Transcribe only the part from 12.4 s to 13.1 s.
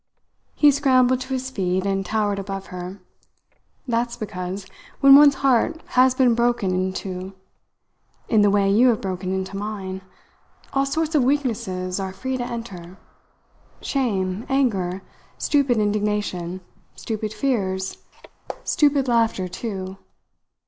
enter